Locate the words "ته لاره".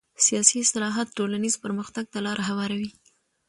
2.13-2.43